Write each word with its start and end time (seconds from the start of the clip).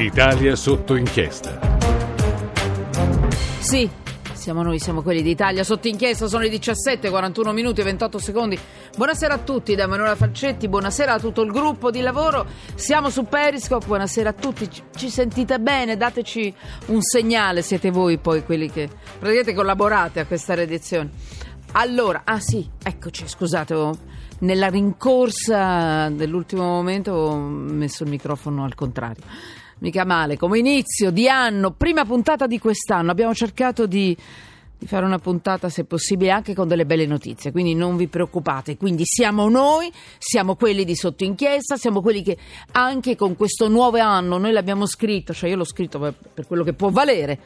Italia 0.00 0.56
sotto 0.56 0.94
inchiesta. 0.94 1.58
Sì, 3.58 3.86
siamo 4.32 4.62
noi, 4.62 4.78
siamo 4.78 5.02
quelli 5.02 5.20
d'Italia 5.20 5.62
sotto 5.62 5.88
inchiesta, 5.88 6.26
sono 6.26 6.42
le 6.42 6.48
17, 6.48 7.10
41 7.10 7.52
minuti 7.52 7.82
e 7.82 7.84
28 7.84 8.18
secondi. 8.18 8.58
Buonasera 8.96 9.34
a 9.34 9.38
tutti 9.38 9.74
da 9.74 9.82
Emanuela 9.82 10.16
Falcetti, 10.16 10.68
buonasera 10.68 11.12
a 11.12 11.20
tutto 11.20 11.42
il 11.42 11.52
gruppo 11.52 11.90
di 11.90 12.00
lavoro. 12.00 12.46
Siamo 12.76 13.10
su 13.10 13.24
Periscope, 13.24 13.84
buonasera 13.84 14.30
a 14.30 14.32
tutti. 14.32 14.66
Ci, 14.96 15.10
sentite 15.10 15.60
bene? 15.60 15.98
Dateci 15.98 16.54
un 16.86 17.02
segnale, 17.02 17.60
siete 17.60 17.90
voi 17.90 18.16
poi 18.16 18.42
quelli 18.42 18.70
che 18.70 18.88
praticamente 18.88 19.52
collaborate 19.52 20.20
a 20.20 20.24
questa 20.24 20.54
redazione. 20.54 21.10
Allora, 21.72 22.22
ah 22.24 22.40
sì, 22.40 22.66
eccoci, 22.82 23.28
scusate, 23.28 23.74
nella 24.38 24.68
rincorsa 24.68 26.08
dell'ultimo 26.08 26.62
momento 26.62 27.12
ho 27.12 27.36
messo 27.36 28.04
il 28.04 28.08
microfono 28.08 28.64
al 28.64 28.74
contrario. 28.74 29.24
Mica 29.80 30.04
male, 30.04 30.36
come 30.36 30.58
inizio 30.58 31.10
di 31.10 31.26
anno, 31.26 31.70
prima 31.70 32.04
puntata 32.04 32.46
di 32.46 32.58
quest'anno, 32.58 33.10
abbiamo 33.10 33.32
cercato 33.32 33.86
di, 33.86 34.14
di 34.78 34.86
fare 34.86 35.06
una 35.06 35.18
puntata, 35.18 35.70
se 35.70 35.84
possibile, 35.84 36.30
anche 36.30 36.54
con 36.54 36.68
delle 36.68 36.84
belle 36.84 37.06
notizie, 37.06 37.50
quindi 37.50 37.74
non 37.74 37.96
vi 37.96 38.06
preoccupate. 38.06 38.76
Quindi 38.76 39.04
siamo 39.06 39.48
noi, 39.48 39.90
siamo 40.18 40.54
quelli 40.54 40.84
di 40.84 40.94
sotto 40.94 41.24
inchiesta, 41.24 41.76
siamo 41.76 42.02
quelli 42.02 42.22
che 42.22 42.36
anche 42.72 43.16
con 43.16 43.36
questo 43.36 43.68
nuovo 43.68 43.98
anno, 43.98 44.36
noi 44.36 44.52
l'abbiamo 44.52 44.84
scritto, 44.84 45.32
cioè 45.32 45.48
io 45.48 45.56
l'ho 45.56 45.64
scritto 45.64 45.98
per, 45.98 46.46
quello 46.46 46.62
che 46.62 46.74
può 46.74 46.90
valere, 46.90 47.40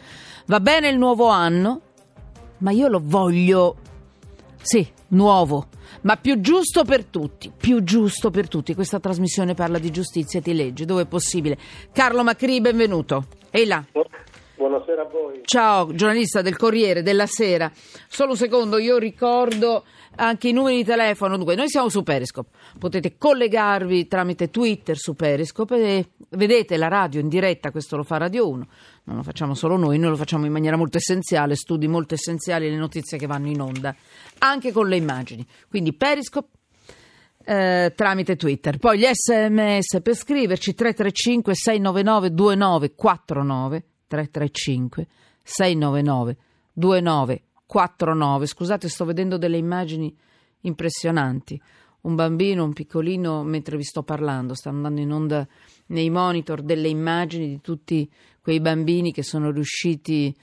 va 0.46 0.58
bene 0.58 0.88
il 0.88 0.98
nuovo 0.98 1.28
anno, 1.28 1.80
ma 2.58 2.72
io 2.72 2.88
lo 2.88 3.00
voglio 3.00 3.76
sì, 4.64 4.86
nuovo, 5.08 5.66
ma 6.02 6.16
più 6.16 6.40
giusto 6.40 6.84
per 6.84 7.04
tutti, 7.04 7.52
più 7.54 7.82
giusto 7.84 8.30
per 8.30 8.48
tutti. 8.48 8.74
Questa 8.74 8.98
trasmissione 8.98 9.52
parla 9.52 9.78
di 9.78 9.90
giustizia 9.90 10.38
e 10.38 10.42
di 10.42 10.54
legge, 10.54 10.86
dove 10.86 11.02
è 11.02 11.06
possibile. 11.06 11.58
Carlo 11.92 12.24
Macri, 12.24 12.62
benvenuto. 12.62 13.26
Ehi 13.50 13.66
là. 13.66 13.84
Buonasera 14.56 15.02
a 15.02 15.04
voi. 15.04 15.40
Ciao, 15.44 15.94
giornalista 15.94 16.40
del 16.40 16.56
Corriere 16.56 17.02
della 17.02 17.26
Sera. 17.26 17.70
Solo 18.08 18.30
un 18.30 18.36
secondo, 18.38 18.78
io 18.78 18.96
ricordo 18.96 19.84
anche 20.16 20.48
i 20.48 20.52
numeri 20.52 20.76
di 20.76 20.84
telefono. 20.84 21.36
Dunque, 21.36 21.56
noi 21.56 21.68
siamo 21.68 21.90
su 21.90 22.02
Periscope. 22.02 22.48
Potete 22.78 23.18
collegarvi 23.18 24.06
tramite 24.06 24.48
Twitter 24.48 24.96
su 24.96 25.14
Periscope 25.14 25.76
e 25.76 26.08
vedete 26.30 26.78
la 26.78 26.88
radio 26.88 27.20
in 27.20 27.28
diretta, 27.28 27.70
questo 27.70 27.96
lo 27.96 28.02
fa 28.02 28.16
Radio 28.16 28.48
1. 28.48 28.66
Non 29.06 29.16
lo 29.16 29.22
facciamo 29.22 29.54
solo 29.54 29.76
noi, 29.76 29.98
noi 29.98 30.10
lo 30.10 30.16
facciamo 30.16 30.46
in 30.46 30.52
maniera 30.52 30.76
molto 30.76 30.96
essenziale, 30.96 31.56
studi 31.56 31.86
molto 31.86 32.14
essenziali 32.14 32.70
le 32.70 32.76
notizie 32.76 33.18
che 33.18 33.26
vanno 33.26 33.48
in 33.48 33.60
onda, 33.60 33.94
anche 34.38 34.72
con 34.72 34.88
le 34.88 34.96
immagini. 34.96 35.46
Quindi 35.68 35.92
Periscope 35.92 36.48
eh, 37.44 37.92
tramite 37.94 38.36
Twitter. 38.36 38.78
Poi 38.78 38.98
gli 38.98 39.06
sms 39.10 40.00
per 40.00 40.14
scriverci 40.14 40.74
335 40.74 41.54
699 41.54 42.32
2949 42.32 43.84
335 44.06 45.06
699 45.42 46.36
2949. 46.72 48.46
Scusate, 48.46 48.88
sto 48.88 49.04
vedendo 49.04 49.36
delle 49.36 49.58
immagini 49.58 50.16
impressionanti. 50.60 51.60
Un 52.02 52.14
bambino, 52.14 52.64
un 52.64 52.72
piccolino, 52.72 53.42
mentre 53.44 53.76
vi 53.76 53.82
sto 53.82 54.02
parlando, 54.02 54.54
stanno 54.54 54.76
andando 54.76 55.00
in 55.00 55.12
onda 55.12 55.46
nei 55.86 56.10
monitor 56.10 56.62
delle 56.62 56.88
immagini 56.88 57.48
di 57.48 57.60
tutti 57.60 58.10
quei 58.44 58.60
bambini 58.60 59.10
che 59.10 59.22
sono 59.22 59.50
riusciti 59.50 60.36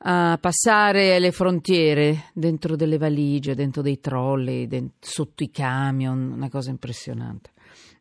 a 0.00 0.36
passare 0.38 1.18
le 1.18 1.32
frontiere 1.32 2.24
dentro 2.34 2.76
delle 2.76 2.98
valigie, 2.98 3.54
dentro 3.54 3.80
dei 3.80 3.98
trolley, 3.98 4.66
dent- 4.66 4.92
sotto 5.00 5.42
i 5.42 5.50
camion, 5.50 6.32
una 6.32 6.50
cosa 6.50 6.68
impressionante. 6.68 7.52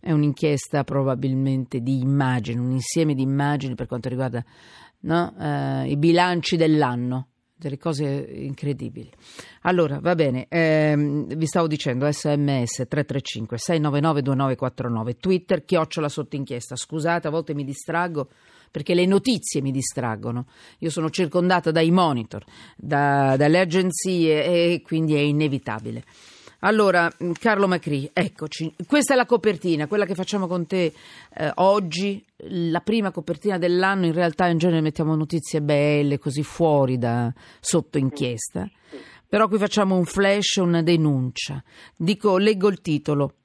È 0.01 0.11
un'inchiesta 0.11 0.83
probabilmente 0.83 1.79
di 1.79 2.01
immagini, 2.01 2.59
un 2.59 2.71
insieme 2.71 3.13
di 3.13 3.21
immagini 3.21 3.75
per 3.75 3.87
quanto 3.87 4.09
riguarda 4.09 4.43
no, 4.99 5.33
eh, 5.39 5.89
i 5.89 5.95
bilanci 5.95 6.57
dell'anno, 6.57 7.29
delle 7.55 7.77
cose 7.77 8.03
incredibili. 8.03 9.09
Allora, 9.61 9.99
va 10.01 10.15
bene, 10.15 10.47
ehm, 10.49 11.33
vi 11.33 11.45
stavo 11.45 11.67
dicendo 11.67 12.11
sms 12.11 12.87
335 12.89 13.57
699 13.57 14.21
2949, 14.21 15.15
Twitter 15.15 15.63
chiocciola 15.63 16.09
sotto 16.09 16.35
inchiesta. 16.35 16.75
Scusate, 16.75 17.29
a 17.29 17.31
volte 17.31 17.53
mi 17.53 17.63
distraggo 17.63 18.27
perché 18.75 18.93
le 18.93 19.05
notizie 19.05 19.61
mi 19.61 19.71
distraggono. 19.71 20.47
Io 20.79 20.89
sono 20.89 21.09
circondata 21.09 21.71
dai 21.71 21.91
monitor, 21.91 22.43
da- 22.75 23.37
dalle 23.37 23.59
agenzie 23.59 24.43
e 24.43 24.81
quindi 24.83 25.15
è 25.15 25.19
inevitabile. 25.19 26.03
Allora, 26.59 27.09
mh, 27.17 27.31
Carlo 27.39 27.69
Macri, 27.69 28.09
eccoci. 28.11 28.73
Questa 28.85 29.13
è 29.13 29.15
la 29.15 29.25
copertina, 29.25 29.87
quella 29.87 30.03
che 30.03 30.13
facciamo 30.13 30.45
con 30.47 30.65
te 30.65 30.91
eh, 31.37 31.51
oggi, 31.55 32.21
la 32.49 32.81
prima 32.81 33.11
copertina 33.11 33.57
dell'anno. 33.57 34.07
In 34.07 34.13
realtà 34.13 34.47
in 34.47 34.57
genere 34.57 34.81
mettiamo 34.81 35.15
notizie 35.15 35.61
belle, 35.61 36.19
così 36.19 36.43
fuori 36.43 36.97
da 36.97 37.33
sotto 37.61 37.97
inchiesta. 37.97 38.69
Però 39.25 39.47
qui 39.47 39.57
facciamo 39.57 39.95
un 39.95 40.03
flash, 40.03 40.57
una 40.57 40.81
denuncia. 40.81 41.63
Dico, 41.95 42.37
leggo 42.37 42.67
il 42.67 42.81
titolo. 42.81 43.35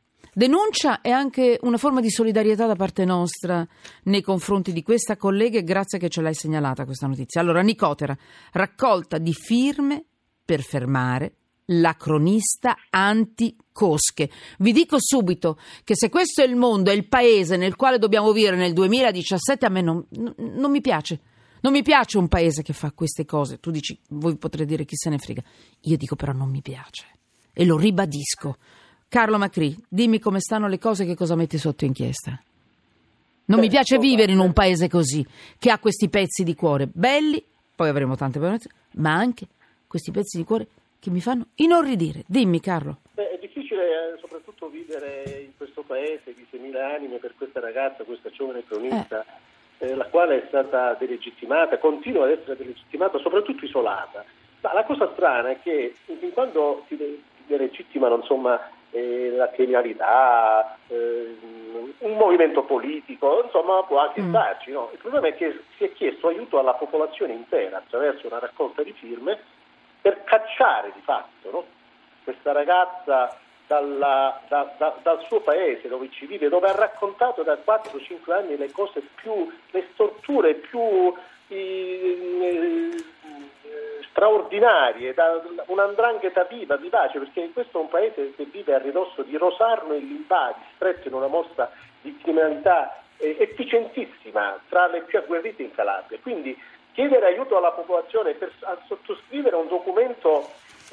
Denuncia 0.40 1.02
è 1.02 1.10
anche 1.10 1.58
una 1.64 1.76
forma 1.76 2.00
di 2.00 2.08
solidarietà 2.08 2.64
da 2.64 2.74
parte 2.74 3.04
nostra 3.04 3.68
nei 4.04 4.22
confronti 4.22 4.72
di 4.72 4.82
questa 4.82 5.18
collega 5.18 5.58
e 5.58 5.62
grazie 5.62 5.98
che 5.98 6.08
ce 6.08 6.22
l'hai 6.22 6.32
segnalata 6.32 6.86
questa 6.86 7.06
notizia. 7.06 7.42
Allora, 7.42 7.60
Nicotera, 7.60 8.16
raccolta 8.52 9.18
di 9.18 9.34
firme 9.34 10.02
per 10.42 10.62
fermare 10.62 11.34
la 11.72 11.94
cronista 11.94 12.74
anti-cosche. 12.88 14.30
Vi 14.60 14.72
dico 14.72 14.96
subito 14.98 15.58
che 15.84 15.94
se 15.94 16.08
questo 16.08 16.40
è 16.40 16.46
il 16.46 16.56
mondo, 16.56 16.90
è 16.90 16.94
il 16.94 17.06
paese 17.06 17.58
nel 17.58 17.76
quale 17.76 17.98
dobbiamo 17.98 18.32
vivere 18.32 18.56
nel 18.56 18.72
2017, 18.72 19.66
a 19.66 19.68
me 19.68 19.82
non, 19.82 20.02
non- 20.08 20.70
mi 20.70 20.80
piace. 20.80 21.20
Non 21.60 21.72
mi 21.72 21.82
piace 21.82 22.16
un 22.16 22.28
paese 22.28 22.62
che 22.62 22.72
fa 22.72 22.92
queste 22.92 23.26
cose. 23.26 23.60
Tu 23.60 23.70
dici, 23.70 24.00
voi 24.08 24.38
potrete 24.38 24.64
dire 24.70 24.86
chi 24.86 24.96
se 24.96 25.10
ne 25.10 25.18
frega. 25.18 25.42
Io 25.82 25.98
dico 25.98 26.16
però 26.16 26.32
non 26.32 26.48
mi 26.48 26.62
piace. 26.62 27.04
E 27.52 27.66
lo 27.66 27.76
ribadisco. 27.76 28.56
Carlo 29.10 29.38
Macri, 29.38 29.76
dimmi 29.88 30.20
come 30.20 30.38
stanno 30.38 30.68
le 30.68 30.78
cose 30.78 31.02
e 31.02 31.06
che 31.06 31.16
cosa 31.16 31.34
metti 31.34 31.58
sotto 31.58 31.84
inchiesta. 31.84 32.40
Non 33.46 33.58
mi 33.58 33.68
piace 33.68 33.98
vivere 33.98 34.30
in 34.30 34.38
un 34.38 34.50
eh. 34.50 34.52
paese 34.52 34.88
così, 34.88 35.26
che 35.58 35.72
ha 35.72 35.80
questi 35.80 36.08
pezzi 36.08 36.44
di 36.44 36.54
cuore 36.54 36.86
belli, 36.86 37.42
poi 37.74 37.88
avremo 37.88 38.14
tante 38.14 38.38
notizie, 38.38 38.70
ma 38.98 39.12
anche 39.12 39.48
questi 39.88 40.12
pezzi 40.12 40.38
di 40.38 40.44
cuore 40.44 40.68
che 41.00 41.10
mi 41.10 41.20
fanno 41.20 41.46
inorridire. 41.56 42.22
Dimmi, 42.24 42.60
Carlo. 42.60 42.98
Beh, 43.14 43.32
è 43.32 43.38
difficile 43.40 44.14
eh, 44.14 44.18
soprattutto 44.20 44.68
vivere 44.68 45.42
in 45.44 45.56
questo 45.56 45.82
paese 45.82 46.32
di 46.32 46.46
6.000 46.48 46.76
anime 46.76 47.16
per 47.16 47.34
questa 47.36 47.58
ragazza, 47.58 48.04
questa 48.04 48.30
giovane 48.30 48.62
cronista, 48.64 49.26
eh, 49.78 49.96
la 49.96 50.06
quale 50.06 50.40
è 50.40 50.46
stata 50.46 50.94
delegittimata, 50.94 51.78
continua 51.78 52.26
ad 52.26 52.38
essere 52.38 52.56
delegittimata, 52.56 53.18
soprattutto 53.18 53.64
isolata. 53.64 54.24
Ma 54.60 54.72
la 54.72 54.84
cosa 54.84 55.10
strana 55.14 55.50
è 55.50 55.58
che 55.60 55.96
fin 56.04 56.30
quando 56.32 56.84
si 56.86 56.96
delegittimano 57.48 58.14
insomma, 58.14 58.78
eh, 58.92 59.30
la 59.36 59.48
criminalità, 59.50 60.76
eh, 60.88 61.36
un 61.98 62.16
movimento 62.16 62.62
politico, 62.64 63.42
insomma 63.44 63.82
può 63.84 63.98
anche 63.98 64.20
Mm. 64.20 64.28
starci. 64.30 64.70
no? 64.72 64.88
Il 64.92 64.98
problema 64.98 65.28
è 65.28 65.34
che 65.36 65.60
si 65.76 65.84
è 65.84 65.92
chiesto 65.92 66.28
aiuto 66.28 66.58
alla 66.58 66.74
popolazione 66.74 67.32
intera 67.32 67.78
attraverso 67.78 68.26
una 68.26 68.38
raccolta 68.38 68.82
di 68.82 68.92
firme 68.92 69.38
per 70.00 70.24
cacciare 70.24 70.90
di 70.94 71.00
fatto 71.02 71.50
no? 71.50 71.64
questa 72.24 72.52
ragazza 72.52 73.36
dalla- 73.66 74.40
da- 74.48 74.72
da- 74.78 74.96
dal 75.02 75.22
suo 75.26 75.40
paese 75.40 75.86
dove 75.88 76.10
ci 76.10 76.26
vive, 76.26 76.48
dove 76.48 76.66
ha 76.68 76.74
raccontato 76.74 77.42
da 77.42 77.56
4-5 77.56 78.32
anni 78.32 78.56
le 78.56 78.72
cose 78.72 79.00
più, 79.14 79.48
le 79.70 79.86
storture 79.92 80.54
più 80.54 81.14
eh, 81.48 82.94
straordinarie, 84.20 85.14
da 85.14 85.40
un'andrangheta 85.66 86.44
viva, 86.44 86.76
vivace, 86.76 87.18
perché 87.18 87.50
questo 87.54 87.78
è 87.78 87.80
un 87.80 87.88
paese 87.88 88.34
che 88.34 88.44
vive 88.44 88.74
a 88.74 88.78
ridosso 88.78 89.22
di 89.22 89.34
Rosarno 89.38 89.94
e 89.94 89.98
Limbadi, 89.98 90.60
stretto 90.74 91.08
in 91.08 91.14
una 91.14 91.26
mostra 91.26 91.70
di 92.02 92.14
criminalità 92.18 93.02
eh, 93.16 93.36
efficientissima, 93.40 94.60
tra 94.68 94.88
le 94.88 95.00
più 95.02 95.18
agguerrite 95.18 95.62
in 95.62 95.74
Calabria. 95.74 96.18
Quindi 96.20 96.54
chiedere 96.92 97.26
aiuto 97.28 97.56
alla 97.56 97.70
popolazione 97.70 98.34
per 98.34 98.52
sottoscrivere 98.86 99.56
un 99.56 99.68
documento 99.68 100.50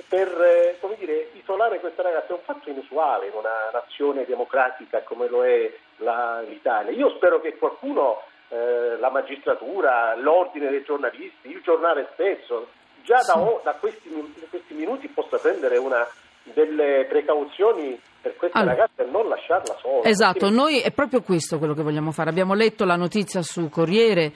per 0.07 0.29
eh, 0.29 0.77
dire, 0.97 1.31
isolare 1.33 1.81
questa 1.81 2.03
ragazza 2.03 2.27
è 2.27 2.33
un 2.33 2.43
fatto 2.45 2.69
inusuale 2.69 3.27
in 3.27 3.33
una 3.33 3.69
nazione 3.73 4.23
democratica 4.23 5.01
come 5.01 5.27
lo 5.27 5.43
è 5.43 5.69
la- 5.97 6.41
l'Italia. 6.47 6.91
Io 6.91 7.09
spero 7.15 7.41
che 7.41 7.57
qualcuno, 7.57 8.21
eh, 8.47 8.95
la 8.99 9.09
magistratura, 9.09 10.15
l'ordine 10.15 10.69
dei 10.69 10.83
giornalisti, 10.83 11.49
il 11.49 11.61
giornale 11.61 12.07
stesso, 12.13 12.67
già 13.07 13.23
da, 13.25 13.39
o- 13.39 13.61
da 13.63 13.71
questi, 13.79 14.09
da 14.09 14.45
questi 14.49 14.73
minuti 14.73 15.07
possa 15.07 15.37
prendere 15.37 15.77
una, 15.77 16.05
delle 16.43 17.05
precauzioni 17.07 17.97
per 18.21 18.35
questa 18.35 18.59
Allora. 18.59 18.75
ragazza 18.75 19.03
e 19.03 19.09
non 19.09 19.29
lasciarla 19.29 19.77
sola. 19.79 20.03
Esatto, 20.03 20.49
noi 20.49 20.81
è 20.81 20.91
proprio 20.91 21.21
questo 21.21 21.57
quello 21.57 21.73
che 21.73 21.83
vogliamo 21.83 22.11
fare. 22.11 22.29
Abbiamo 22.29 22.53
letto 22.53 22.83
la 22.83 22.97
notizia 22.97 23.41
su 23.41 23.69
Corriere, 23.69 24.33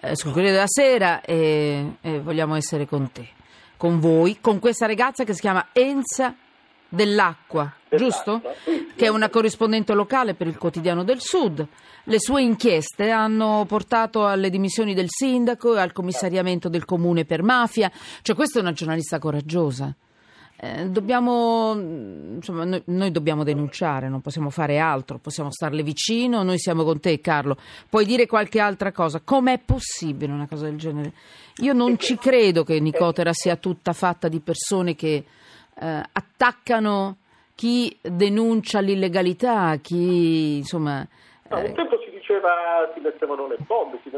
eh, 0.00 0.16
sul 0.16 0.32
Corriere 0.32 0.54
della 0.54 0.66
Sera 0.68 1.20
e, 1.20 1.96
e 2.00 2.20
vogliamo 2.20 2.56
essere 2.56 2.86
con 2.86 3.12
te, 3.12 3.28
con 3.76 4.00
voi, 4.00 4.38
con 4.40 4.58
questa 4.58 4.86
ragazza 4.86 5.24
che 5.24 5.34
si 5.34 5.40
chiama 5.42 5.68
Enza 5.72 6.34
dell'Acqua, 6.94 7.72
giusto? 7.90 8.40
Che 8.94 9.04
è 9.04 9.08
una 9.08 9.28
corrispondente 9.28 9.92
locale 9.94 10.34
per 10.34 10.46
il 10.46 10.58
quotidiano 10.58 11.04
del 11.04 11.20
Sud. 11.20 11.66
Le 12.04 12.20
sue 12.20 12.42
inchieste 12.42 13.10
hanno 13.10 13.64
portato 13.66 14.26
alle 14.26 14.50
dimissioni 14.50 14.94
del 14.94 15.08
sindaco 15.08 15.74
e 15.74 15.80
al 15.80 15.92
commissariamento 15.92 16.68
del 16.68 16.84
comune 16.84 17.24
per 17.24 17.42
mafia. 17.42 17.90
Cioè, 18.22 18.36
questa 18.36 18.58
è 18.58 18.62
una 18.62 18.72
giornalista 18.72 19.18
coraggiosa. 19.18 19.94
Eh, 20.56 20.88
dobbiamo, 20.88 21.74
insomma, 21.74 22.64
noi, 22.64 22.80
noi, 22.86 23.10
dobbiamo 23.10 23.42
denunciare, 23.42 24.08
non 24.08 24.20
possiamo 24.20 24.50
fare 24.50 24.78
altro, 24.78 25.18
possiamo 25.18 25.50
starle 25.50 25.82
vicino, 25.82 26.44
noi 26.44 26.58
siamo 26.58 26.84
con 26.84 27.00
te 27.00 27.20
Carlo, 27.20 27.56
puoi 27.90 28.04
dire 28.04 28.26
qualche 28.26 28.60
altra 28.60 28.92
cosa, 28.92 29.20
com'è 29.20 29.60
possibile 29.64 30.32
una 30.32 30.46
cosa 30.46 30.66
del 30.66 30.78
genere? 30.78 31.12
Io 31.56 31.72
non 31.72 31.98
ci 31.98 32.16
credo 32.16 32.62
che 32.62 32.78
Nicotera 32.78 33.32
sia 33.32 33.56
tutta 33.56 33.92
fatta 33.92 34.28
di 34.28 34.38
persone 34.38 34.94
che 34.94 35.24
eh, 35.80 36.02
attaccano 36.12 37.18
chi 37.54 37.96
denuncia 38.02 38.80
l'illegalità, 38.80 39.76
chi 39.76 40.58
insomma... 40.58 41.06
No, 41.48 41.58
un 41.58 41.74
tempo 41.74 42.00
si 42.04 42.10
diceva 42.10 42.90
si 42.94 43.00
mettevano 43.00 43.46
le 43.46 43.58
bombe, 43.66 43.98
si, 44.02 44.10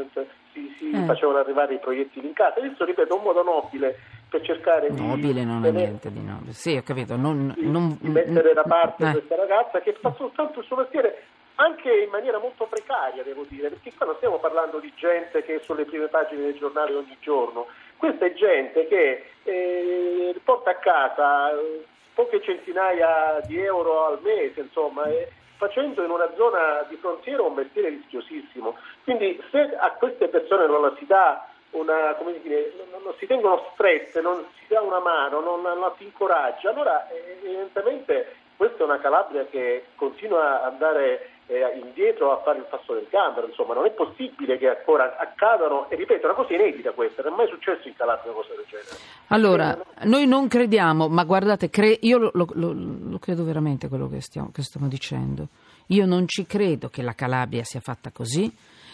si, 0.53 0.75
si 0.77 0.91
eh. 0.91 1.05
facevano 1.05 1.39
arrivare 1.39 1.75
i 1.75 1.79
proiettili 1.79 2.27
in 2.27 2.33
casa, 2.33 2.59
adesso 2.59 2.85
ripeto 2.85 3.15
un 3.15 3.23
modo 3.23 3.43
nobile 3.43 3.99
per 4.29 4.41
cercare 4.41 4.89
nobile 4.89 5.41
di... 5.41 5.45
non 5.45 5.65
è 5.65 5.71
niente 5.71 6.11
di 6.11 6.23
nobile, 6.23 6.53
sì 6.53 6.75
ho 6.75 6.83
capito, 6.83 7.15
non, 7.15 7.53
di, 7.55 7.69
non, 7.69 7.97
di 7.99 8.09
mettere 8.09 8.53
da 8.53 8.63
parte 8.63 9.07
eh. 9.07 9.11
questa 9.11 9.35
ragazza 9.35 9.79
che 9.81 9.93
fa 9.99 10.13
soltanto 10.17 10.59
il 10.59 10.65
suo 10.65 10.77
mestiere 10.77 11.23
anche 11.55 11.89
in 11.91 12.09
maniera 12.09 12.39
molto 12.39 12.65
precaria, 12.65 13.23
devo 13.23 13.45
dire, 13.47 13.69
perché 13.69 13.91
qua 13.95 14.05
non 14.05 14.15
stiamo 14.17 14.37
parlando 14.37 14.79
di 14.79 14.91
gente 14.95 15.43
che 15.43 15.55
è 15.55 15.59
sulle 15.63 15.85
prime 15.85 16.07
pagine 16.07 16.43
dei 16.43 16.57
giornali 16.57 16.93
ogni 16.93 17.17
giorno, 17.19 17.67
questa 17.97 18.25
è 18.25 18.33
gente 18.33 18.87
che 18.87 19.25
eh, 19.43 20.35
porta 20.43 20.71
a 20.71 20.75
casa 20.75 21.51
eh, 21.51 21.85
poche 22.13 22.41
centinaia 22.41 23.39
di 23.45 23.59
euro 23.59 24.05
al 24.05 24.19
mese, 24.21 24.61
insomma, 24.61 25.05
eh, 25.05 25.29
facendo 25.57 26.03
in 26.03 26.09
una 26.09 26.29
zona 26.35 26.85
di 26.89 26.95
frontiera 26.97 27.43
un 27.43 27.53
mestiere 27.53 27.89
rischiosissimo. 27.89 28.75
Quindi 29.03 29.41
se 29.51 29.75
a 29.77 29.91
queste 29.91 30.27
persone 30.27 30.67
non 30.67 30.81
la 30.81 30.95
si 30.97 31.05
dà 31.05 31.47
una, 31.71 32.13
come 32.17 32.39
dire, 32.41 32.73
non, 32.91 33.01
non, 33.03 33.13
si 33.17 33.27
tengono 33.27 33.69
strette, 33.73 34.21
non 34.21 34.45
si 34.57 34.65
dà 34.67 34.81
una 34.81 34.99
mano, 34.99 35.39
non, 35.41 35.61
non 35.61 35.91
si 35.97 36.05
incoraggia, 36.05 36.69
allora 36.69 37.07
eh, 37.09 37.37
evidentemente 37.43 38.35
questa 38.55 38.79
è 38.79 38.83
una 38.83 38.99
Calabria 38.99 39.45
che 39.45 39.85
continua 39.95 40.63
ad 40.63 40.73
andare 40.73 41.29
eh, 41.47 41.79
indietro 41.81 42.31
a 42.31 42.41
fare 42.43 42.59
il 42.59 42.65
passo 42.69 42.93
del 42.93 43.07
gambero, 43.09 43.47
insomma 43.47 43.73
non 43.73 43.85
è 43.85 43.91
possibile 43.91 44.57
che 44.57 44.67
ancora 44.67 45.17
accadano, 45.17 45.89
e 45.89 45.95
ripeto, 45.95 46.25
una 46.25 46.35
cosa 46.35 46.53
inedita 46.53 46.91
questa, 46.91 47.23
non 47.23 47.33
è 47.33 47.35
mai 47.37 47.47
successo 47.47 47.87
in 47.87 47.95
Calabria 47.95 48.31
una 48.31 48.41
cosa 48.41 48.53
del 48.53 48.65
genere. 48.67 48.89
Allora, 49.27 49.77
noi 50.03 50.27
non 50.27 50.47
crediamo, 50.47 51.07
ma 51.07 51.23
guardate, 51.23 51.69
cre- 51.69 51.97
io 52.01 52.17
lo, 52.17 52.31
lo, 52.33 52.47
lo, 52.53 52.73
lo, 52.73 53.19
credo 53.19 53.43
veramente 53.43 53.87
quello 53.87 54.07
che 54.09 54.21
stiamo, 54.21 54.51
che 54.51 54.61
stiamo 54.61 54.87
dicendo, 54.87 55.47
io 55.87 56.05
non 56.05 56.27
ci 56.27 56.45
credo 56.45 56.89
che 56.89 57.01
la 57.01 57.13
Calabria 57.13 57.63
sia 57.63 57.79
fatta 57.79 58.11
così, 58.11 58.53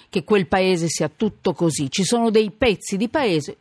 che 0.10 0.24
quel 0.24 0.48
paese 0.48 0.86
sia 0.88 1.10
tutto 1.10 1.54
così, 1.54 1.90
ci 1.90 2.04
sono 2.04 2.30
dei 2.30 2.52
pezzi 2.52 2.98
di 2.98 3.10
paese 3.10 3.58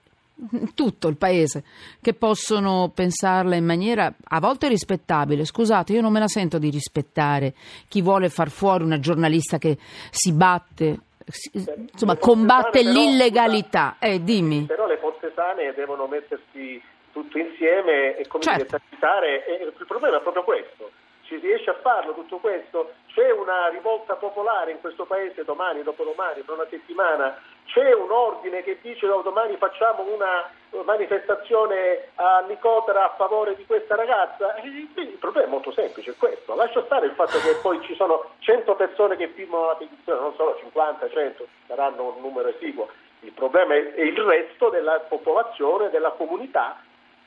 tutto 0.75 1.08
il 1.08 1.17
paese, 1.17 1.64
che 2.00 2.14
possono 2.14 2.90
pensarla 2.94 3.55
in 3.55 3.64
maniera 3.64 4.12
a 4.25 4.40
volte 4.40 4.69
rispettabile. 4.69 5.44
Scusate, 5.44 5.93
io 5.93 6.00
non 6.00 6.12
me 6.12 6.20
la 6.20 6.29
sento 6.29 6.58
di 6.58 6.70
rispettare 6.70 7.55
chi 7.88 8.02
vuole 8.02 8.29
far 8.29 8.50
fuori 8.50 8.84
una 8.84 8.99
giornalista 8.99 9.58
che 9.58 9.79
si 10.11 10.32
batte, 10.32 11.00
si, 11.26 11.50
insomma, 11.93 12.17
combatte 12.17 12.82
l'illegalità. 12.82 13.96
Però, 13.99 14.12
eh, 14.12 14.23
dimmi. 14.23 14.64
Però 14.67 14.87
le 14.87 14.99
forze 14.99 15.32
sane 15.34 15.73
devono 15.75 16.06
mettersi 16.06 16.82
tutto 17.12 17.38
insieme 17.38 18.17
e 18.17 18.26
come 18.26 18.43
certo. 18.43 18.81
dire, 18.88 19.46
e 19.46 19.64
il 19.64 19.87
problema 19.87 20.17
è 20.17 20.23
proprio 20.23 20.44
questo. 20.44 20.90
Si 21.29 21.37
riesce 21.37 21.70
a 21.70 21.79
farlo 21.81 22.14
tutto 22.14 22.38
questo? 22.38 22.94
C'è 23.14 23.31
una 23.31 23.69
rivolta 23.69 24.17
popolare 24.17 24.73
in 24.73 24.81
questo 24.81 25.05
paese 25.05 25.44
domani, 25.44 25.82
dopodomani, 25.82 26.44
tra 26.44 26.55
una 26.55 26.67
settimana 26.69 27.38
c'è 27.66 27.92
un 27.94 28.10
ordine 28.10 28.62
che 28.62 28.78
dice 28.82 29.06
da 29.06 29.16
domani 29.16 29.56
facciamo 29.56 30.02
una 30.02 30.50
manifestazione 30.84 32.08
a 32.16 32.44
Nicotera 32.48 33.04
a 33.04 33.14
favore 33.16 33.54
di 33.56 33.64
questa 33.66 33.94
ragazza, 33.94 34.56
il 34.62 35.16
problema 35.18 35.46
è 35.46 35.50
molto 35.50 35.72
semplice, 35.72 36.12
è 36.12 36.16
questo. 36.16 36.54
Lascia 36.54 36.82
stare 36.84 37.06
il 37.06 37.12
fatto 37.12 37.38
che 37.40 37.54
poi 37.62 37.80
ci 37.82 37.94
sono 37.94 38.30
100 38.40 38.74
persone 38.74 39.16
che 39.16 39.28
firmano 39.28 39.66
la 39.66 39.76
petizione, 39.76 40.20
non 40.20 40.34
solo 40.34 40.56
50, 40.58 41.10
100, 41.10 41.46
saranno 41.66 42.14
un 42.14 42.20
numero 42.20 42.48
esiguo. 42.48 42.88
Il 43.20 43.32
problema 43.32 43.74
è 43.74 44.00
il 44.00 44.18
resto 44.18 44.68
della 44.68 44.98
popolazione, 45.00 45.90
della 45.90 46.10
comunità 46.10 46.80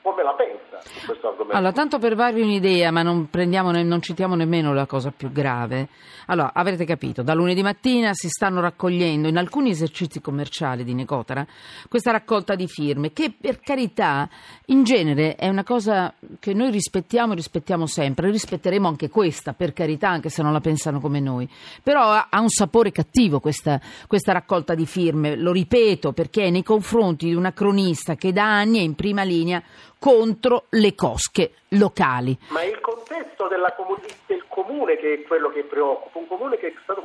come 0.06 0.22
la 0.22 0.34
pensa 0.34 0.78
su 0.80 1.04
questo 1.04 1.30
argomento. 1.30 1.56
Allora, 1.56 1.72
tanto 1.72 1.98
per 1.98 2.14
darvi 2.14 2.40
un'idea, 2.40 2.92
ma 2.92 3.02
non, 3.02 3.28
non 3.32 4.00
citiamo 4.00 4.36
nemmeno 4.36 4.72
la 4.72 4.86
cosa 4.86 5.10
più 5.10 5.32
grave. 5.32 5.88
Allora, 6.26 6.52
avrete 6.54 6.84
capito, 6.84 7.22
da 7.22 7.34
lunedì 7.34 7.60
mattina 7.60 8.12
si 8.12 8.28
stanno 8.28 8.60
raccogliendo 8.60 9.26
in 9.26 9.36
alcuni 9.36 9.70
esercizi 9.70 10.20
commerciali 10.20 10.84
di 10.84 10.94
Nicotera 10.94 11.44
questa 11.88 12.12
raccolta 12.12 12.54
di 12.54 12.68
firme, 12.68 13.12
che 13.12 13.34
per 13.36 13.58
carità 13.58 14.28
in 14.66 14.84
genere 14.84 15.34
è 15.34 15.48
una 15.48 15.64
cosa 15.64 16.14
che 16.38 16.54
noi 16.54 16.70
rispettiamo 16.70 17.32
e 17.32 17.36
rispettiamo 17.36 17.86
sempre, 17.86 18.30
rispetteremo 18.30 18.86
anche 18.86 19.08
questa, 19.08 19.54
per 19.54 19.72
carità, 19.72 20.08
anche 20.08 20.28
se 20.28 20.40
non 20.40 20.52
la 20.52 20.60
pensano 20.60 21.00
come 21.00 21.18
noi. 21.18 21.48
Però 21.82 22.00
ha, 22.02 22.28
ha 22.30 22.40
un 22.40 22.48
sapore 22.48 22.92
cattivo 22.92 23.40
questa, 23.40 23.80
questa 24.06 24.32
raccolta 24.32 24.76
di 24.76 24.86
firme, 24.86 25.34
lo 25.34 25.50
ripeto, 25.50 26.12
perché 26.12 26.44
è 26.44 26.50
nei 26.50 26.62
confronti 26.62 27.26
di 27.26 27.34
una 27.34 27.52
cronista 27.52 28.14
che 28.14 28.32
da 28.32 28.44
anni 28.44 28.78
è 28.78 28.82
in 28.82 28.94
prima 28.94 29.24
linea 29.24 29.60
contro 29.98 30.64
le 30.70 30.94
cosche 30.94 31.52
locali. 31.70 32.36
Ma 32.48 32.62
il 32.62 32.80
contesto 32.80 33.48
comun- 33.76 34.00
del 34.26 34.44
comune 34.48 34.96
che 34.96 35.14
è 35.14 35.22
quello 35.22 35.50
che 35.50 35.62
preoccupa, 35.62 36.18
un 36.18 36.26
comune 36.26 36.56
che 36.56 36.68
è 36.68 36.74
stato 36.82 37.02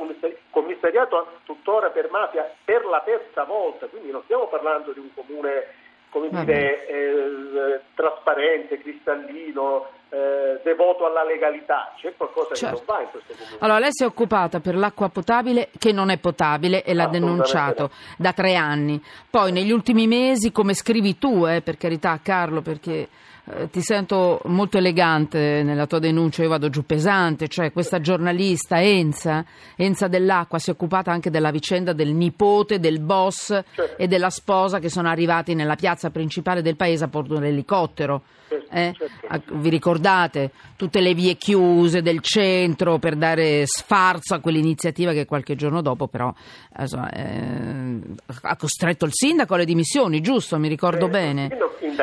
commissariato 0.50 1.38
tuttora 1.44 1.90
per 1.90 2.10
mafia 2.10 2.50
per 2.64 2.84
la 2.84 3.00
terza 3.04 3.44
volta, 3.44 3.86
quindi 3.86 4.10
non 4.10 4.22
stiamo 4.24 4.48
parlando 4.48 4.92
di 4.92 4.98
un 4.98 5.12
comune 5.14 5.80
come 6.10 6.28
dire, 6.28 6.86
eh, 6.88 7.80
trasparente, 7.94 8.78
cristallino, 8.78 9.88
eh, 10.12 10.60
devoto 10.62 11.06
alla 11.06 11.24
legalità. 11.24 11.94
C'è 11.96 12.12
qualcosa 12.14 12.54
certo. 12.54 12.84
che 12.84 12.84
non 12.86 12.96
va 12.96 13.02
in 13.02 13.10
questo 13.10 13.32
comune. 13.32 13.56
Allora, 13.60 13.78
lei 13.78 13.88
si 13.92 14.02
è 14.02 14.06
occupata 14.06 14.60
per 14.60 14.76
l'acqua 14.76 15.08
potabile 15.08 15.70
che 15.78 15.90
non 15.90 16.10
è 16.10 16.18
potabile 16.18 16.84
e 16.84 16.92
l'ha 16.92 17.06
denunciato 17.06 17.90
da 18.18 18.34
tre 18.34 18.54
anni. 18.54 19.02
Poi 19.30 19.52
negli 19.52 19.70
ultimi 19.70 20.06
mesi, 20.06 20.52
come 20.52 20.74
scrivi 20.74 21.16
tu, 21.16 21.46
eh, 21.46 21.62
per 21.62 21.78
carità 21.78 22.20
Carlo, 22.22 22.60
perché 22.60 23.08
eh, 23.44 23.68
ti 23.70 23.80
sento 23.80 24.40
molto 24.44 24.78
elegante 24.78 25.62
nella 25.64 25.86
tua 25.86 25.98
denuncia, 25.98 26.42
io 26.42 26.48
vado 26.48 26.68
giù 26.68 26.86
pesante, 26.86 27.48
cioè 27.48 27.72
questa 27.72 28.00
giornalista 28.00 28.80
Enza, 28.80 29.44
Enza 29.74 30.06
dell'Acqua, 30.06 30.60
si 30.60 30.70
è 30.70 30.72
occupata 30.72 31.10
anche 31.10 31.28
della 31.28 31.50
vicenda 31.50 31.92
del 31.92 32.12
nipote, 32.12 32.78
del 32.78 33.00
boss 33.00 33.48
certo. 33.48 33.96
e 33.96 34.06
della 34.06 34.30
sposa 34.30 34.78
che 34.78 34.88
sono 34.88 35.08
arrivati 35.08 35.54
nella 35.54 35.74
piazza 35.74 36.10
principale 36.10 36.62
del 36.62 36.76
paese 36.76 37.04
a 37.04 37.08
bordo 37.08 37.38
dell'elicottero. 37.38 38.22
Eh? 38.70 38.94
Certo. 38.96 39.54
Vi 39.56 39.70
ricordate 39.70 40.50
tutte 40.76 41.00
le 41.00 41.14
vie 41.14 41.36
chiuse 41.36 42.02
del 42.02 42.20
centro 42.20 42.98
per 42.98 43.16
dare 43.16 43.64
sfarzo 43.66 44.34
a 44.34 44.40
quell'iniziativa 44.40 45.12
che 45.12 45.24
qualche 45.24 45.54
giorno 45.54 45.80
dopo 45.80 46.06
però 46.06 46.32
insomma, 46.78 47.10
eh, 47.10 48.00
ha 48.42 48.56
costretto 48.56 49.06
il 49.06 49.12
sindaco 49.12 49.54
alle 49.54 49.64
dimissioni, 49.64 50.20
giusto? 50.20 50.58
Mi 50.58 50.68
ricordo 50.68 51.06
eh, 51.06 51.10
bene. 51.10 51.48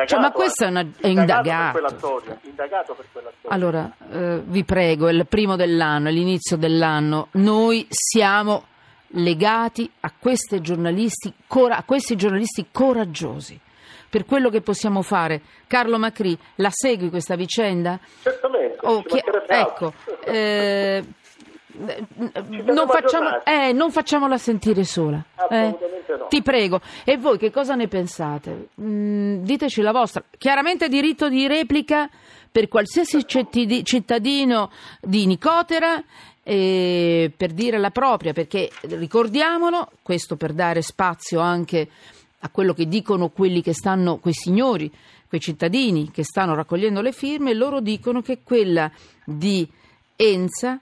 Cioè, 0.06 0.20
ma 0.20 0.30
questo 0.30 0.64
è, 0.64 0.68
una, 0.68 0.86
è 1.00 1.08
indagato. 1.38 2.22
Per 2.24 2.38
indagato 2.42 2.94
per 2.94 3.06
quella 3.12 3.30
storia. 3.38 3.56
Allora, 3.56 3.92
eh, 4.10 4.42
vi 4.44 4.64
prego, 4.64 5.08
è 5.08 5.12
il 5.12 5.26
primo 5.26 5.56
dell'anno, 5.56 6.08
è 6.08 6.12
l'inizio 6.12 6.56
dell'anno, 6.56 7.28
noi 7.32 7.86
siamo 7.90 8.64
legati 9.14 9.90
a, 10.00 10.12
giornalisti, 10.60 11.32
a 11.48 11.82
questi 11.84 12.16
giornalisti 12.16 12.66
coraggiosi 12.70 13.58
per 14.08 14.24
quello 14.26 14.50
che 14.50 14.60
possiamo 14.60 15.02
fare. 15.02 15.40
Carlo 15.66 15.98
Macri, 15.98 16.36
la 16.56 16.70
segui 16.70 17.10
questa 17.10 17.36
vicenda? 17.36 17.98
Certamente. 18.22 18.78
Oh, 18.82 19.02
chi... 19.02 19.22
Ecco, 19.46 19.92
eh, 20.24 21.04
non, 21.70 22.88
facciamo, 22.88 23.44
eh, 23.44 23.72
non, 23.72 23.90
facciamola 23.92 24.36
sentire 24.36 24.84
sola. 24.84 25.22
Eh? 25.48 25.76
No. 26.16 26.26
Ti 26.28 26.42
prego. 26.42 26.80
E 27.04 27.16
voi 27.16 27.38
che 27.38 27.50
cosa 27.50 27.74
ne 27.74 27.88
pensate? 27.88 28.68
Mm, 28.80 29.42
diteci 29.42 29.80
la 29.82 29.92
vostra. 29.92 30.22
Chiaramente 30.36 30.88
diritto 30.88 31.28
di 31.28 31.46
replica 31.46 32.08
per 32.50 32.68
qualsiasi 32.68 33.24
cittadino 33.26 34.70
di 35.00 35.26
Nicotera 35.26 36.02
eh, 36.42 37.30
per 37.36 37.52
dire 37.52 37.78
la 37.78 37.90
propria, 37.90 38.32
perché 38.32 38.70
ricordiamolo, 38.82 39.92
questo 40.02 40.36
per 40.36 40.52
dare 40.52 40.82
spazio 40.82 41.38
anche 41.38 41.88
a 42.40 42.48
quello 42.48 42.72
che 42.72 42.88
dicono 42.88 43.28
quelli 43.28 43.62
che 43.62 43.74
stanno, 43.74 44.16
quei 44.16 44.34
signori, 44.34 44.90
quei 45.28 45.40
cittadini 45.40 46.10
che 46.10 46.24
stanno 46.24 46.54
raccogliendo 46.54 47.00
le 47.00 47.12
firme, 47.12 47.54
loro 47.54 47.80
dicono 47.80 48.22
che 48.22 48.40
quella 48.42 48.90
di 49.24 49.68
Enza 50.16 50.80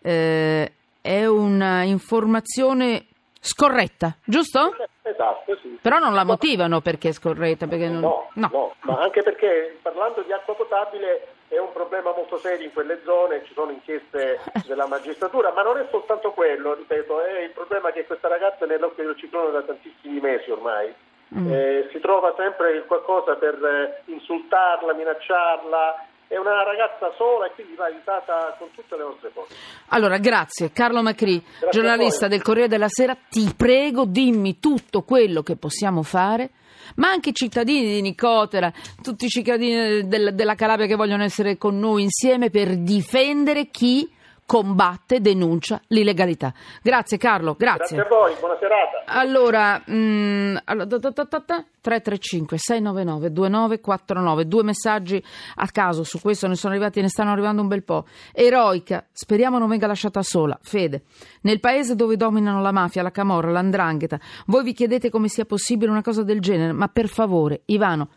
eh, 0.00 0.72
è 1.00 1.26
una 1.26 1.82
informazione 1.82 3.06
scorretta, 3.48 4.14
giusto? 4.24 4.76
Esatto, 5.02 5.56
sì. 5.62 5.78
Però 5.80 5.98
non 5.98 6.12
la 6.12 6.24
motivano 6.24 6.80
perché 6.80 7.08
è 7.08 7.12
scorretta, 7.12 7.66
perché 7.66 7.88
non... 7.88 8.00
No, 8.00 8.28
no, 8.34 8.74
ma 8.80 9.00
anche 9.00 9.22
perché 9.22 9.78
parlando 9.80 10.22
di 10.22 10.32
acqua 10.32 10.54
potabile 10.54 11.28
è 11.48 11.58
un 11.58 11.72
problema 11.72 12.12
molto 12.12 12.36
serio 12.38 12.66
in 12.66 12.72
quelle 12.72 13.00
zone, 13.04 13.42
ci 13.44 13.54
sono 13.54 13.70
inchieste 13.70 14.38
della 14.66 14.86
magistratura, 14.86 15.50
ma 15.52 15.62
non 15.62 15.78
è 15.78 15.86
soltanto 15.90 16.32
quello, 16.32 16.74
ripeto, 16.74 17.24
è 17.24 17.40
il 17.40 17.50
problema 17.50 17.90
che 17.90 18.04
questa 18.04 18.28
ragazza 18.28 18.64
è 18.64 18.68
nell'occhio 18.68 19.04
del 19.04 19.16
ciclone 19.16 19.52
da 19.52 19.62
tantissimi 19.62 20.20
mesi 20.20 20.50
ormai. 20.50 20.94
Mm. 21.34 21.52
Eh, 21.52 21.88
si 21.90 22.00
trova 22.00 22.34
sempre 22.36 22.84
qualcosa 22.86 23.34
per 23.36 24.02
insultarla, 24.06 24.94
minacciarla. 24.94 26.06
È 26.28 26.36
una 26.36 26.62
ragazza 26.62 27.10
sola 27.16 27.46
e 27.46 27.52
quindi 27.54 27.74
va 27.74 27.86
aiutata 27.86 28.54
con 28.58 28.68
tutte 28.74 28.96
le 28.96 29.02
nostre 29.02 29.30
forze. 29.32 29.54
Allora, 29.88 30.18
grazie. 30.18 30.70
Carlo 30.72 31.02
Macri, 31.02 31.40
Grazie 31.42 31.70
giornalista 31.70 32.28
del 32.28 32.42
Corriere 32.42 32.68
della 32.68 32.88
Sera, 32.88 33.16
ti 33.28 33.50
prego, 33.56 34.04
dimmi 34.04 34.60
tutto 34.60 35.02
quello 35.02 35.42
che 35.42 35.56
possiamo 35.56 36.02
fare, 36.02 36.50
ma 36.96 37.08
anche 37.08 37.30
i 37.30 37.34
cittadini 37.34 37.86
di 37.86 38.02
Nicotera, 38.02 38.70
tutti 39.02 39.24
i 39.24 39.28
cittadini 39.28 40.06
del- 40.06 40.34
della 40.34 40.54
Calabria 40.54 40.86
che 40.86 40.96
vogliono 40.96 41.22
essere 41.24 41.56
con 41.56 41.78
noi 41.78 42.02
insieme 42.02 42.50
per 42.50 42.76
difendere 42.76 43.68
chi 43.70 44.06
combatte, 44.48 45.20
denuncia 45.20 45.78
l'illegalità. 45.88 46.54
Grazie 46.82 47.18
Carlo, 47.18 47.52
Grazie 47.52 47.96
grazie. 47.96 48.00
a 48.00 48.06
voi, 48.08 48.34
buona 48.40 48.56
serata. 48.58 49.04
Allora, 49.04 49.82
ta, 49.84 51.64
335 51.82 52.56
699 52.56 53.30
2949 53.30 54.46
due 54.46 54.62
messaggi 54.62 55.22
a 55.56 55.66
caso 55.66 56.02
su 56.02 56.18
questo 56.18 56.46
ne 56.46 56.54
sono 56.54 56.72
arrivati 56.72 57.02
ne 57.02 57.10
stanno 57.10 57.30
arrivando 57.30 57.60
un 57.60 57.68
bel 57.68 57.84
po' 57.84 58.06
eroica 58.32 59.06
speriamo 59.12 59.58
non 59.58 59.68
venga 59.68 59.86
lasciata 59.86 60.22
sola 60.22 60.58
Fede 60.62 61.02
nel 61.42 61.60
paese 61.60 61.94
dove 61.94 62.16
dominano 62.16 62.60
la 62.60 62.72
mafia 62.72 63.02
la 63.02 63.10
camorra 63.10 63.50
l'andrangheta 63.50 64.18
voi 64.46 64.64
vi 64.64 64.72
chiedete 64.72 65.10
come 65.10 65.28
sia 65.28 65.44
possibile 65.44 65.90
una 65.90 66.02
cosa 66.02 66.22
del 66.22 66.40
genere 66.40 66.72
ma 66.72 66.88
per 66.88 67.08
favore 67.08 67.62
Ivano 67.66 68.08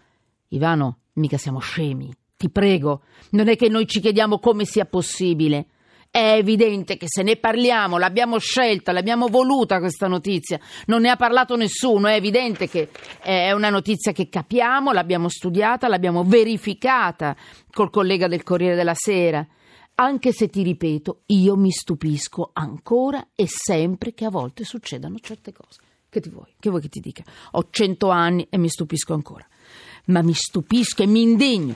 Ivano 0.50 0.98
mica 1.14 1.38
siamo 1.38 1.60
scemi 1.60 2.14
ti 2.36 2.50
prego 2.50 3.04
non 3.32 3.48
è 3.48 3.56
che 3.56 3.70
noi 3.70 3.86
ci 3.86 4.00
chiediamo 4.00 4.40
come 4.40 4.66
sia 4.66 4.86
possibile 4.86 5.68
è 6.12 6.34
evidente 6.36 6.98
che 6.98 7.06
se 7.08 7.24
ne 7.24 7.38
parliamo, 7.38 7.98
l'abbiamo 7.98 8.38
scelta, 8.38 8.92
l'abbiamo 8.92 9.28
voluta 9.28 9.80
questa 9.80 10.08
notizia, 10.08 10.60
non 10.88 11.02
ne 11.02 11.10
ha 11.10 11.16
parlato 11.16 11.56
nessuno, 11.56 12.10
è 12.10 12.16
evidente 12.16 12.68
che 12.68 12.90
è 13.22 13.54
una 13.54 13.70
notizia 13.70 14.12
che 14.12 14.28
capiamo, 14.28 14.92
l'abbiamo 14.92 15.30
studiata, 15.30 15.88
l'abbiamo 15.88 16.26
verificata 16.26 17.34
col 17.72 17.90
collega 17.90 18.28
del 18.28 18.44
Corriere 18.44 18.76
della 18.76 18.94
Sera. 18.94 19.48
Anche 19.96 20.34
se 20.34 20.50
ti 20.50 20.64
ripeto, 20.64 21.22
io 21.28 21.56
mi 21.56 21.72
stupisco 21.72 22.50
ancora 22.54 23.30
e 23.34 23.46
sempre 23.48 24.14
che 24.14 24.26
a 24.26 24.30
volte 24.30 24.66
succedano 24.66 25.18
certe 25.20 25.54
cose. 25.54 25.80
Che 26.10 26.20
ti 26.20 26.30
vuoi? 26.30 26.54
Che 26.60 26.70
vuoi 26.70 26.82
che 26.82 26.90
ti 26.90 27.00
dica? 27.00 27.24
Ho 27.52 27.68
cento 27.70 28.10
anni 28.10 28.46
e 28.50 28.58
mi 28.58 28.68
stupisco 28.68 29.14
ancora. 29.14 29.48
Ma 30.08 30.22
mi 30.22 30.34
stupisco 30.34 31.04
e 31.04 31.06
mi 31.06 31.22
indigno 31.22 31.76